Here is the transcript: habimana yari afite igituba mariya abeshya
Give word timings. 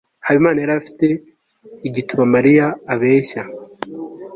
habimana 0.25 0.57
yari 0.59 0.73
afite 0.81 1.05
igituba 1.87 2.23
mariya 2.33 2.65
abeshya 2.93 3.41